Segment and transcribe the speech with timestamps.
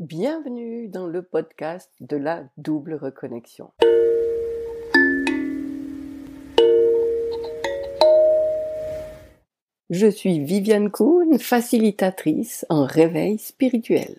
[0.00, 3.70] Bienvenue dans le podcast de la double reconnexion.
[9.90, 14.18] Je suis Viviane Kuhn, facilitatrice en réveil spirituel.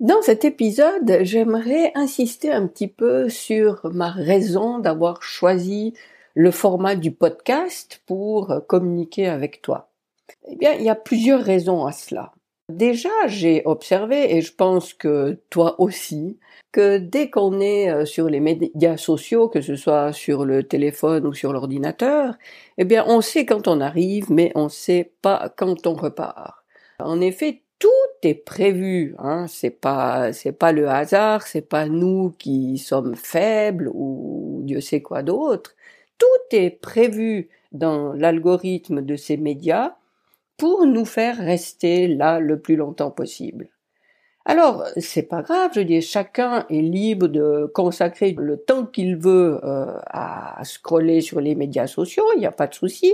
[0.00, 5.94] Dans cet épisode, j'aimerais insister un petit peu sur ma raison d'avoir choisi
[6.34, 9.92] le format du podcast pour communiquer avec toi.
[10.48, 12.32] Eh bien, il y a plusieurs raisons à cela.
[12.68, 16.36] Déjà, j'ai observé, et je pense que toi aussi,
[16.72, 21.26] que dès qu'on est euh, sur les médias sociaux, que ce soit sur le téléphone
[21.28, 22.34] ou sur l'ordinateur,
[22.76, 26.64] eh bien, on sait quand on arrive, mais on sait pas quand on repart.
[26.98, 27.88] En effet, tout
[28.22, 29.46] est prévu, hein.
[29.48, 35.02] C'est pas, c'est pas le hasard, c'est pas nous qui sommes faibles ou Dieu sait
[35.02, 35.76] quoi d'autre.
[36.18, 39.94] Tout est prévu dans l'algorithme de ces médias
[40.56, 43.68] pour nous faire rester là le plus longtemps possible.
[44.44, 49.60] Alors, c'est pas grave, je dis, chacun est libre de consacrer le temps qu'il veut
[49.64, 53.12] euh, à scroller sur les médias sociaux, il n'y a pas de souci.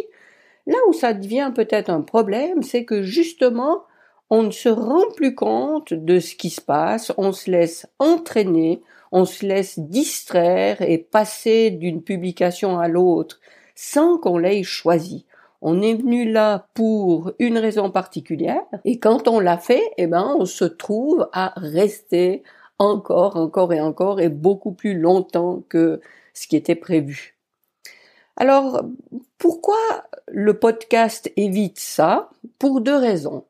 [0.66, 3.84] Là où ça devient peut-être un problème, c'est que justement,
[4.28, 8.82] on ne se rend plus compte de ce qui se passe, on se laisse entraîner,
[9.10, 13.40] on se laisse distraire et passer d'une publication à l'autre
[13.74, 15.24] sans qu'on l'ait choisi
[15.62, 20.34] on est venu là pour une raison particulière, et quand on l'a fait, eh ben,
[20.38, 22.42] on se trouve à rester
[22.78, 26.00] encore, encore et encore, et beaucoup plus longtemps que
[26.34, 27.38] ce qui était prévu.
[28.36, 28.82] Alors,
[29.38, 29.78] pourquoi
[30.26, 32.30] le podcast évite ça?
[32.58, 33.44] Pour deux raisons.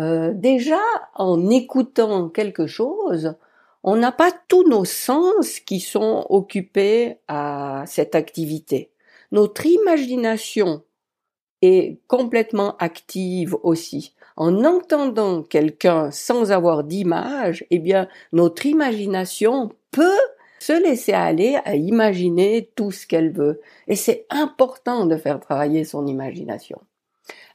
[0.00, 0.80] Euh, déjà,
[1.14, 3.34] en écoutant quelque chose,
[3.84, 8.90] on n'a pas tous nos sens qui sont occupés à cette activité.
[9.32, 10.82] Notre imagination
[11.62, 14.14] est complètement active aussi.
[14.36, 20.20] En entendant quelqu'un sans avoir d'image, eh bien, notre imagination peut
[20.58, 23.60] se laisser aller à imaginer tout ce qu'elle veut.
[23.88, 26.80] Et c'est important de faire travailler son imagination.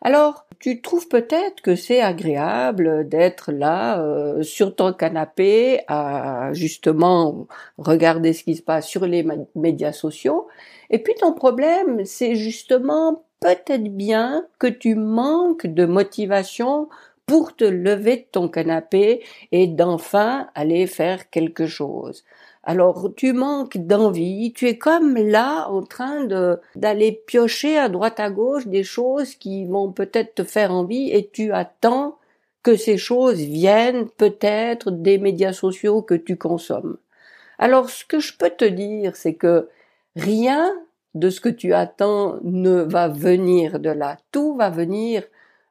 [0.02, 7.48] Alors, tu trouves peut-être que c'est agréable d'être là euh, sur ton canapé à justement
[7.78, 10.48] regarder ce qui se passe sur les médias sociaux.
[10.90, 16.90] Et puis ton problème, c'est justement peut-être bien que tu manques de motivation
[17.26, 22.24] pour te lever de ton canapé et d'enfin aller faire quelque chose.
[22.64, 26.26] Alors tu manques d'envie, tu es comme là en train
[26.76, 31.30] d'aller piocher à droite à gauche des choses qui vont peut-être te faire envie et
[31.30, 32.18] tu attends
[32.64, 36.98] que ces choses viennent peut-être des médias sociaux que tu consommes.
[37.58, 39.70] Alors ce que je peux te dire c'est que
[40.16, 40.74] rien
[41.20, 44.18] de ce que tu attends ne va venir de là.
[44.32, 45.24] Tout va venir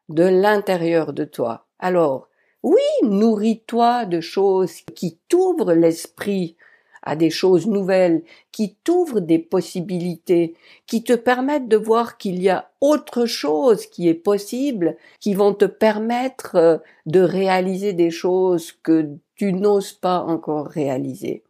[0.09, 1.67] de l'intérieur de toi.
[1.79, 2.29] Alors,
[2.62, 6.57] oui, nourris-toi de choses qui t'ouvrent l'esprit
[7.03, 10.55] à des choses nouvelles, qui t'ouvrent des possibilités,
[10.87, 15.55] qui te permettent de voir qu'il y a autre chose qui est possible, qui vont
[15.55, 21.45] te permettre euh, de réaliser des choses que tu n'oses pas encore réaliser.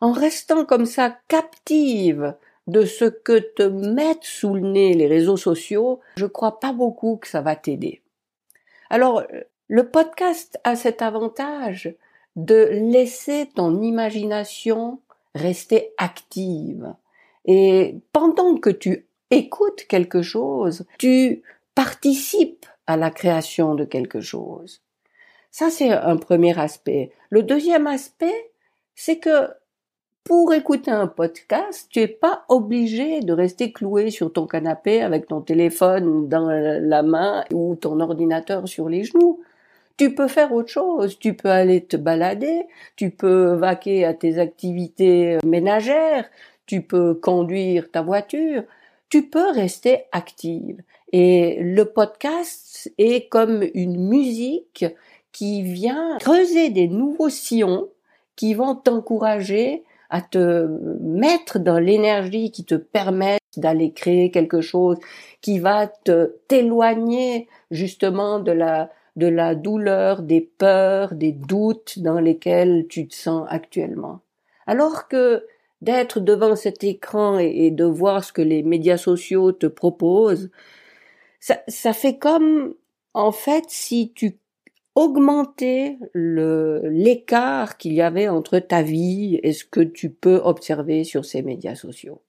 [0.00, 2.34] En restant comme ça captive
[2.66, 7.16] de ce que te mettent sous le nez les réseaux sociaux, je crois pas beaucoup
[7.16, 8.02] que ça va t'aider.
[8.90, 9.22] Alors,
[9.68, 11.94] le podcast a cet avantage
[12.36, 15.00] de laisser ton imagination
[15.34, 16.94] rester active.
[17.44, 21.42] Et pendant que tu écoutes quelque chose, tu
[21.74, 24.82] participes à la création de quelque chose.
[25.50, 27.12] Ça, c'est un premier aspect.
[27.30, 28.50] Le deuxième aspect,
[28.94, 29.48] c'est que
[30.24, 35.26] pour écouter un podcast, tu es pas obligé de rester cloué sur ton canapé avec
[35.26, 39.40] ton téléphone dans la main ou ton ordinateur sur les genoux.
[39.98, 44.38] Tu peux faire autre chose, tu peux aller te balader, tu peux vaquer à tes
[44.38, 46.28] activités ménagères,
[46.66, 48.64] tu peux conduire ta voiture,
[49.10, 50.80] tu peux rester active.
[51.12, 54.86] Et le podcast est comme une musique
[55.32, 57.88] qui vient creuser des nouveaux sillons
[58.36, 59.84] qui vont t'encourager
[60.14, 60.68] à te
[61.00, 64.96] mettre dans l'énergie qui te permet d'aller créer quelque chose
[65.40, 72.20] qui va te t'éloigner justement de la de la douleur, des peurs, des doutes dans
[72.20, 74.20] lesquels tu te sens actuellement.
[74.68, 75.46] Alors que
[75.82, 80.48] d'être devant cet écran et, de voir ce que les médias sociaux te proposent,
[81.40, 82.74] ça, ça fait comme
[83.14, 84.38] en fait si tu
[84.94, 91.24] augmenter l'écart qu'il y avait entre ta vie et ce que tu peux observer sur
[91.24, 92.22] ces médias sociaux.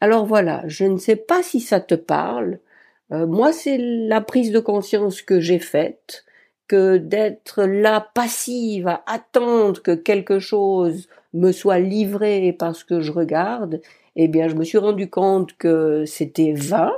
[0.00, 2.58] Alors voilà, je ne sais pas si ça te parle.
[3.12, 6.24] Euh, moi, c'est la prise de conscience que j'ai faite
[6.68, 13.12] que d'être là passive à attendre que quelque chose me soit livré parce que je
[13.12, 13.80] regarde,
[14.16, 16.92] eh bien, je me suis rendu compte que c'était vain,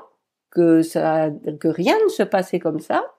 [0.51, 1.31] que ça,
[1.61, 3.16] que rien ne se passait comme ça.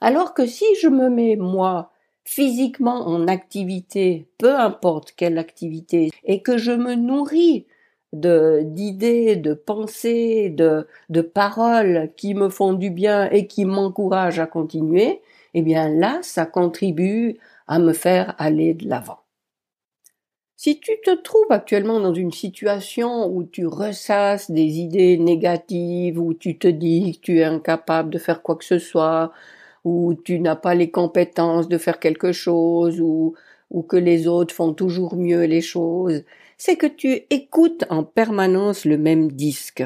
[0.00, 1.90] Alors que si je me mets, moi,
[2.24, 7.66] physiquement en activité, peu importe quelle activité, et que je me nourris
[8.12, 14.46] d'idées, de pensées, de, de paroles qui me font du bien et qui m'encouragent à
[14.46, 15.22] continuer,
[15.54, 19.20] eh bien là, ça contribue à me faire aller de l'avant.
[20.58, 26.32] Si tu te trouves actuellement dans une situation où tu ressasses des idées négatives, où
[26.32, 29.32] tu te dis que tu es incapable de faire quoi que ce soit,
[29.86, 33.34] où tu n'as pas les compétences de faire quelque chose, ou,
[33.70, 36.24] ou que les autres font toujours mieux les choses,
[36.58, 39.84] c'est que tu écoutes en permanence le même disque.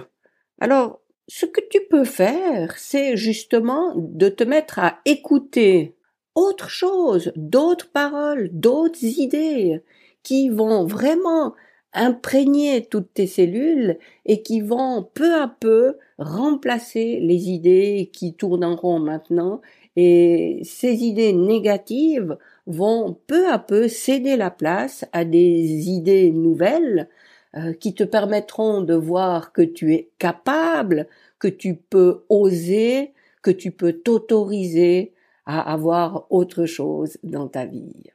[0.59, 5.95] Alors, ce que tu peux faire, c'est justement de te mettre à écouter
[6.35, 9.83] autre chose, d'autres paroles, d'autres idées,
[10.23, 11.53] qui vont vraiment
[11.93, 18.65] imprégner toutes tes cellules et qui vont peu à peu remplacer les idées qui tournent
[18.65, 19.61] en rond maintenant
[19.97, 27.09] et ces idées négatives vont peu à peu céder la place à des idées nouvelles
[27.57, 31.09] euh, qui te permettront de voir que tu es capable,
[31.39, 35.13] que tu peux oser, que tu peux t'autoriser
[35.47, 38.11] à avoir autre chose dans ta vie.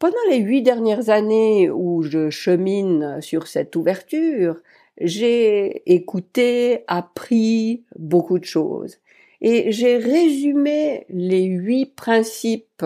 [0.00, 4.60] Pendant les huit dernières années où je chemine sur cette ouverture,
[5.00, 8.98] j'ai écouté, appris beaucoup de choses.
[9.46, 12.82] Et j'ai résumé les huit principes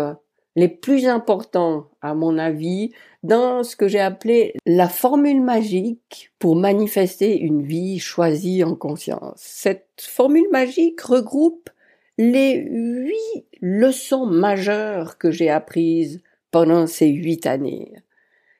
[0.56, 2.90] les plus importants, à mon avis,
[3.22, 9.36] dans ce que j'ai appelé la formule magique pour manifester une vie choisie en conscience.
[9.36, 11.70] Cette formule magique regroupe
[12.18, 16.20] les huit leçons majeures que j'ai apprises
[16.50, 17.92] pendant ces huit années.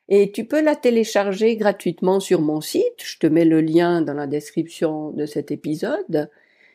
[0.07, 3.03] Et tu peux la télécharger gratuitement sur mon site.
[3.03, 6.29] Je te mets le lien dans la description de cet épisode.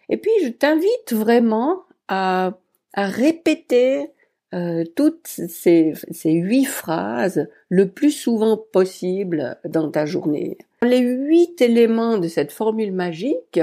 [0.09, 2.59] Et puis, je t'invite vraiment à,
[2.93, 4.11] à répéter
[4.55, 10.59] euh, toutes ces, ces huit phrases le plus souvent possible dans ta journée.
[10.83, 13.61] Les huit éléments de cette formule magique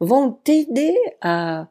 [0.00, 1.68] vont t'aider à,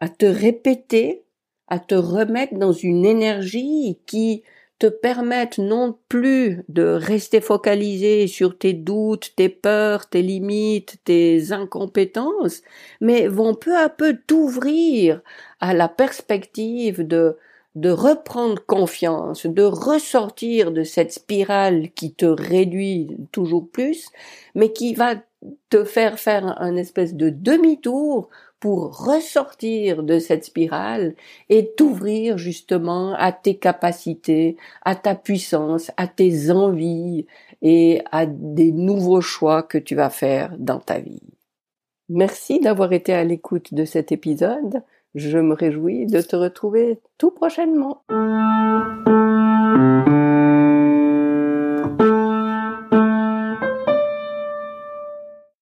[0.00, 1.24] à te répéter
[1.70, 4.42] à te remettre dans une énergie qui
[4.80, 11.52] te permette non plus de rester focalisé sur tes doutes, tes peurs, tes limites, tes
[11.52, 12.62] incompétences,
[13.00, 15.20] mais vont peu à peu t'ouvrir
[15.60, 17.36] à la perspective de
[17.76, 24.08] de reprendre confiance, de ressortir de cette spirale qui te réduit toujours plus,
[24.56, 25.14] mais qui va
[25.70, 28.28] te faire faire un espèce de demi-tour
[28.60, 31.14] pour ressortir de cette spirale
[31.48, 37.26] et t'ouvrir justement à tes capacités, à ta puissance, à tes envies
[37.62, 41.22] et à des nouveaux choix que tu vas faire dans ta vie.
[42.10, 44.82] Merci d'avoir été à l'écoute de cet épisode.
[45.14, 48.02] Je me réjouis de te retrouver tout prochainement.